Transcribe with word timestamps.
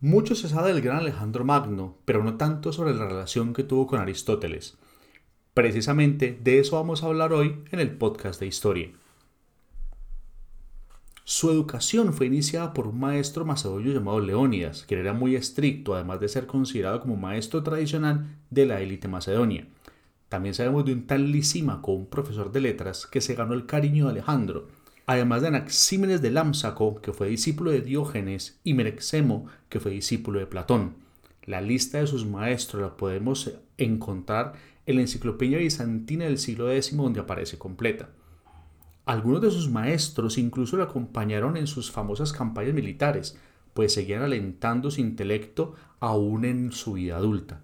Mucho 0.00 0.34
se 0.34 0.50
sabe 0.50 0.74
del 0.74 0.82
gran 0.82 0.98
Alejandro 0.98 1.42
Magno, 1.42 1.96
pero 2.04 2.22
no 2.22 2.36
tanto 2.36 2.70
sobre 2.70 2.94
la 2.94 3.06
relación 3.06 3.54
que 3.54 3.64
tuvo 3.64 3.86
con 3.86 3.98
Aristóteles. 3.98 4.76
Precisamente 5.54 6.38
de 6.38 6.58
eso 6.58 6.76
vamos 6.76 7.02
a 7.02 7.06
hablar 7.06 7.32
hoy 7.32 7.62
en 7.70 7.80
el 7.80 7.96
podcast 7.96 8.38
de 8.38 8.46
historia. 8.46 8.90
Su 11.24 11.50
educación 11.50 12.12
fue 12.12 12.26
iniciada 12.26 12.74
por 12.74 12.86
un 12.86 13.00
maestro 13.00 13.46
macedonio 13.46 13.90
llamado 13.90 14.20
Leónidas, 14.20 14.84
quien 14.86 15.00
era 15.00 15.14
muy 15.14 15.34
estricto, 15.34 15.94
además 15.94 16.20
de 16.20 16.28
ser 16.28 16.46
considerado 16.46 17.00
como 17.00 17.16
maestro 17.16 17.62
tradicional 17.62 18.36
de 18.50 18.66
la 18.66 18.82
élite 18.82 19.08
macedonia. 19.08 19.66
También 20.28 20.54
sabemos 20.54 20.84
de 20.84 20.92
un 20.92 21.06
tal 21.06 21.32
Lisímaco, 21.32 21.92
un 21.92 22.06
profesor 22.06 22.52
de 22.52 22.60
letras, 22.60 23.06
que 23.06 23.22
se 23.22 23.34
ganó 23.34 23.54
el 23.54 23.64
cariño 23.64 24.04
de 24.04 24.10
Alejandro, 24.10 24.68
además 25.06 25.42
de 25.42 25.48
Anaxímenes 25.48 26.20
de 26.20 26.30
Lámsaco, 26.30 27.00
que 27.00 27.12
fue 27.12 27.28
discípulo 27.28 27.70
de 27.70 27.80
Diógenes, 27.80 28.60
y 28.64 28.74
Merexemo, 28.74 29.46
que 29.68 29.80
fue 29.80 29.92
discípulo 29.92 30.40
de 30.40 30.46
Platón. 30.46 30.96
La 31.44 31.60
lista 31.60 31.98
de 31.98 32.08
sus 32.08 32.26
maestros 32.26 32.82
la 32.82 32.96
podemos 32.96 33.52
encontrar 33.78 34.54
en 34.84 34.96
la 34.96 35.02
Enciclopedia 35.02 35.58
Bizantina 35.58 36.24
del 36.24 36.38
siglo 36.38 36.70
X, 36.72 36.96
donde 36.96 37.20
aparece 37.20 37.56
completa. 37.56 38.08
Algunos 39.04 39.40
de 39.40 39.52
sus 39.52 39.70
maestros 39.70 40.38
incluso 40.38 40.76
le 40.76 40.82
acompañaron 40.82 41.56
en 41.56 41.68
sus 41.68 41.92
famosas 41.92 42.32
campañas 42.32 42.74
militares, 42.74 43.38
pues 43.74 43.94
seguían 43.94 44.22
alentando 44.22 44.90
su 44.90 45.00
intelecto 45.00 45.74
aún 46.00 46.44
en 46.44 46.72
su 46.72 46.94
vida 46.94 47.16
adulta. 47.16 47.62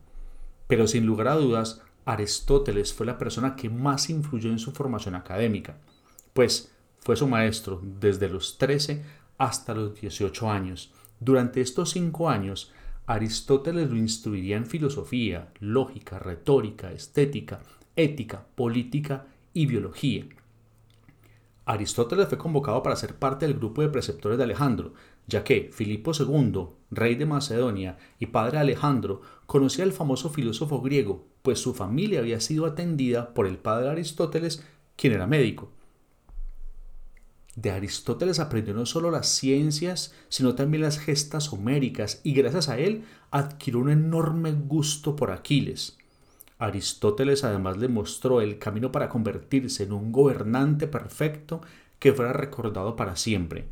Pero 0.69 0.87
sin 0.87 1.05
lugar 1.07 1.29
a 1.29 1.35
dudas, 1.35 1.83
Aristóteles 2.05 2.93
fue 2.93 3.07
la 3.07 3.19
persona 3.19 3.57
que 3.57 3.69
más 3.69 4.11
influyó 4.11 4.51
en 4.51 4.59
su 4.59 4.73
formación 4.73 5.17
académica, 5.17 5.79
pues 6.33 6.72
fue 7.05 7.17
su 7.17 7.27
maestro 7.27 7.81
desde 7.83 8.29
los 8.29 8.59
13 8.59 9.03
hasta 9.39 9.75
los 9.75 10.01
18 10.01 10.51
años. 10.51 10.93
Durante 11.21 11.61
estos 11.61 11.91
cinco 11.91 12.31
años, 12.31 12.73
Aristóteles 13.07 13.91
lo 13.91 13.97
instruiría 13.97 14.57
en 14.57 14.67
filosofía, 14.67 15.53
lógica, 15.61 16.19
retórica, 16.19 16.93
estética, 16.93 17.61
ética, 17.97 18.47
política 18.55 19.27
y 19.53 19.67
biología. 19.67 20.27
Aristóteles 21.65 22.29
fue 22.29 22.39
convocado 22.39 22.83
para 22.83 22.97
ser 22.97 23.17
parte 23.17 23.47
del 23.47 23.57
grupo 23.57 23.83
de 23.83 23.89
preceptores 23.89 24.39
de 24.39 24.45
Alejandro, 24.45 24.95
ya 25.27 25.45
que 25.45 25.71
Filipo 25.73 26.13
II, 26.19 26.69
rey 26.91 27.15
de 27.15 27.27
Macedonia 27.27 27.99
y 28.19 28.27
padre 28.27 28.59
de 28.59 28.63
Alejandro, 28.63 29.23
conocía 29.47 29.85
al 29.85 29.93
famoso 29.93 30.31
filósofo 30.31 30.81
griego, 30.81 31.27
pues 31.43 31.61
su 31.61 31.75
familia 31.75 32.21
había 32.21 32.41
sido 32.41 32.67
atendida 32.67 33.35
por 33.35 33.47
el 33.47 33.59
padre 33.59 33.91
Aristóteles, 33.91 34.67
quien 34.97 35.13
era 35.13 35.27
médico. 35.27 35.71
De 37.55 37.71
Aristóteles 37.71 38.39
aprendió 38.39 38.73
no 38.73 38.87
solo 38.87 39.11
las 39.11 39.29
ciencias, 39.29 40.15
sino 40.29 40.55
también 40.55 40.83
las 40.83 40.99
gestas 40.99 41.53
homéricas 41.53 42.21
y 42.25 42.33
gracias 42.33 42.69
a 42.71 42.79
él 42.79 43.05
adquirió 43.31 43.81
un 43.81 43.91
enorme 43.91 44.53
gusto 44.53 45.17
por 45.17 45.31
Aquiles. 45.31 45.99
Aristóteles 46.59 47.45
además 47.45 47.77
le 47.77 47.89
mostró 47.89 48.41
el 48.41 48.59
camino 48.59 48.91
para 48.91 49.09
convertirse 49.09 49.83
en 49.83 49.93
un 49.93 50.13
gobernante 50.13 50.87
perfecto 50.87 51.61
que 51.99 52.13
fuera 52.13 52.33
recordado 52.33 52.97
para 52.97 53.17
siempre. 53.17 53.67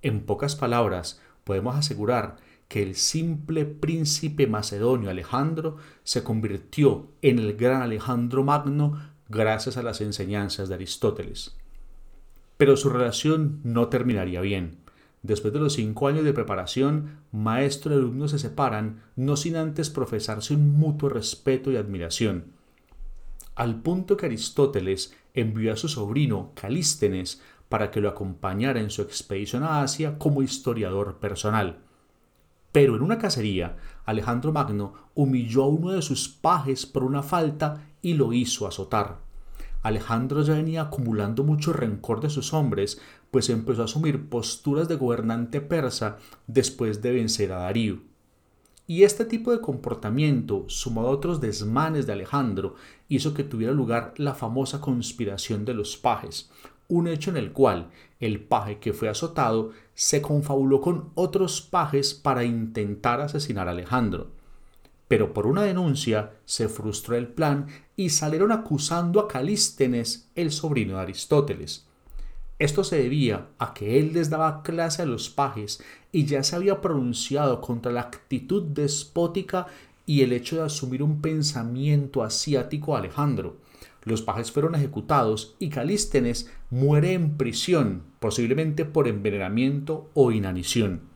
En 0.00 0.24
pocas 0.24 0.56
palabras, 0.56 1.20
podemos 1.44 1.76
asegurar 1.76 2.36
que 2.66 2.82
el 2.82 2.96
simple 2.96 3.66
príncipe 3.66 4.46
macedonio 4.46 5.10
Alejandro 5.10 5.76
se 6.02 6.24
convirtió 6.24 7.08
en 7.20 7.38
el 7.38 7.54
gran 7.54 7.82
Alejandro 7.82 8.42
Magno 8.42 8.98
gracias 9.28 9.76
a 9.76 9.82
las 9.82 10.00
enseñanzas 10.00 10.68
de 10.68 10.74
Aristóteles. 10.74 11.54
Pero 12.62 12.76
su 12.76 12.90
relación 12.90 13.58
no 13.64 13.88
terminaría 13.88 14.40
bien. 14.40 14.76
Después 15.22 15.52
de 15.52 15.58
los 15.58 15.72
cinco 15.72 16.06
años 16.06 16.22
de 16.22 16.32
preparación, 16.32 17.18
maestro 17.32 17.92
y 17.92 17.96
alumno 17.96 18.28
se 18.28 18.38
separan, 18.38 19.02
no 19.16 19.34
sin 19.34 19.56
antes 19.56 19.90
profesarse 19.90 20.54
un 20.54 20.70
mutuo 20.70 21.08
respeto 21.08 21.72
y 21.72 21.76
admiración. 21.76 22.52
Al 23.56 23.82
punto 23.82 24.16
que 24.16 24.26
Aristóteles 24.26 25.12
envió 25.34 25.72
a 25.72 25.76
su 25.76 25.88
sobrino 25.88 26.52
Calístenes 26.54 27.42
para 27.68 27.90
que 27.90 28.00
lo 28.00 28.08
acompañara 28.08 28.78
en 28.78 28.90
su 28.90 29.02
expedición 29.02 29.64
a 29.64 29.82
Asia 29.82 30.16
como 30.16 30.40
historiador 30.40 31.18
personal. 31.18 31.80
Pero 32.70 32.94
en 32.94 33.02
una 33.02 33.18
cacería, 33.18 33.76
Alejandro 34.04 34.52
Magno 34.52 34.94
humilló 35.16 35.64
a 35.64 35.68
uno 35.68 35.90
de 35.90 36.02
sus 36.02 36.28
pajes 36.28 36.86
por 36.86 37.02
una 37.02 37.24
falta 37.24 37.88
y 38.02 38.14
lo 38.14 38.32
hizo 38.32 38.68
azotar. 38.68 39.31
Alejandro 39.82 40.42
ya 40.42 40.54
venía 40.54 40.82
acumulando 40.82 41.42
mucho 41.42 41.72
rencor 41.72 42.20
de 42.20 42.30
sus 42.30 42.54
hombres, 42.54 43.00
pues 43.30 43.50
empezó 43.50 43.82
a 43.82 43.86
asumir 43.86 44.28
posturas 44.28 44.88
de 44.88 44.96
gobernante 44.96 45.60
persa 45.60 46.18
después 46.46 47.02
de 47.02 47.12
vencer 47.12 47.52
a 47.52 47.58
Darío. 47.58 47.98
Y 48.86 49.02
este 49.02 49.24
tipo 49.24 49.50
de 49.50 49.60
comportamiento, 49.60 50.64
sumado 50.68 51.08
a 51.08 51.12
otros 51.12 51.40
desmanes 51.40 52.06
de 52.06 52.12
Alejandro, 52.12 52.76
hizo 53.08 53.34
que 53.34 53.44
tuviera 53.44 53.72
lugar 53.72 54.14
la 54.16 54.34
famosa 54.34 54.80
conspiración 54.80 55.64
de 55.64 55.74
los 55.74 55.96
pajes, 55.96 56.50
un 56.88 57.08
hecho 57.08 57.30
en 57.30 57.36
el 57.36 57.52
cual 57.52 57.90
el 58.20 58.40
paje 58.40 58.78
que 58.78 58.92
fue 58.92 59.08
azotado 59.08 59.70
se 59.94 60.20
confabuló 60.22 60.80
con 60.80 61.10
otros 61.14 61.60
pajes 61.60 62.14
para 62.14 62.44
intentar 62.44 63.20
asesinar 63.20 63.66
a 63.66 63.72
Alejandro 63.72 64.41
pero 65.12 65.34
por 65.34 65.46
una 65.46 65.64
denuncia 65.64 66.30
se 66.46 66.70
frustró 66.70 67.16
el 67.16 67.28
plan 67.28 67.66
y 67.96 68.08
salieron 68.08 68.50
acusando 68.50 69.20
a 69.20 69.28
Calístenes, 69.28 70.30
el 70.34 70.50
sobrino 70.50 70.94
de 70.94 71.02
Aristóteles. 71.02 71.84
Esto 72.58 72.82
se 72.82 72.96
debía 72.96 73.48
a 73.58 73.74
que 73.74 73.98
él 74.00 74.14
les 74.14 74.30
daba 74.30 74.62
clase 74.62 75.02
a 75.02 75.04
los 75.04 75.28
pajes 75.28 75.84
y 76.12 76.24
ya 76.24 76.42
se 76.42 76.56
había 76.56 76.80
pronunciado 76.80 77.60
contra 77.60 77.92
la 77.92 78.00
actitud 78.00 78.62
despótica 78.62 79.66
y 80.06 80.22
el 80.22 80.32
hecho 80.32 80.56
de 80.56 80.62
asumir 80.62 81.02
un 81.02 81.20
pensamiento 81.20 82.22
asiático 82.22 82.96
a 82.96 83.00
Alejandro. 83.00 83.58
Los 84.04 84.22
pajes 84.22 84.50
fueron 84.50 84.76
ejecutados 84.76 85.56
y 85.58 85.68
Calístenes 85.68 86.50
muere 86.70 87.12
en 87.12 87.36
prisión, 87.36 88.02
posiblemente 88.18 88.86
por 88.86 89.08
envenenamiento 89.08 90.08
o 90.14 90.32
inanición. 90.32 91.11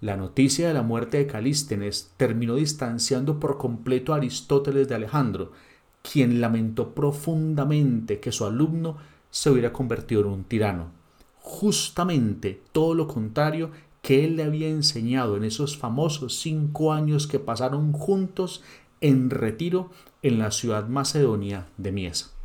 La 0.00 0.16
noticia 0.16 0.68
de 0.68 0.74
la 0.74 0.82
muerte 0.82 1.18
de 1.18 1.26
Calístenes 1.26 2.12
terminó 2.16 2.54
distanciando 2.54 3.40
por 3.40 3.58
completo 3.58 4.12
a 4.12 4.16
Aristóteles 4.18 4.88
de 4.88 4.94
Alejandro, 4.94 5.50
quien 6.02 6.40
lamentó 6.40 6.94
profundamente 6.94 8.20
que 8.20 8.30
su 8.30 8.44
alumno 8.44 8.96
se 9.30 9.50
hubiera 9.50 9.72
convertido 9.72 10.20
en 10.20 10.28
un 10.28 10.44
tirano. 10.44 10.92
Justamente 11.40 12.62
todo 12.70 12.94
lo 12.94 13.08
contrario 13.08 13.70
que 14.00 14.24
él 14.24 14.36
le 14.36 14.44
había 14.44 14.68
enseñado 14.68 15.36
en 15.36 15.42
esos 15.42 15.76
famosos 15.76 16.38
cinco 16.38 16.92
años 16.92 17.26
que 17.26 17.40
pasaron 17.40 17.92
juntos 17.92 18.62
en 19.00 19.30
retiro 19.30 19.90
en 20.22 20.38
la 20.38 20.52
ciudad 20.52 20.86
macedonia 20.86 21.66
de 21.76 21.90
Miesa. 21.90 22.37